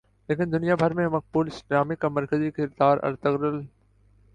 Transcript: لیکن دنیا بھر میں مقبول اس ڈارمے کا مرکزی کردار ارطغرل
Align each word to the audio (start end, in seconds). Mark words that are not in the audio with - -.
لیکن 0.29 0.51
دنیا 0.51 0.75
بھر 0.75 0.93
میں 0.93 1.07
مقبول 1.07 1.47
اس 1.47 1.63
ڈارمے 1.67 1.95
کا 1.95 2.07
مرکزی 2.09 2.51
کردار 2.51 2.97
ارطغرل 3.03 3.61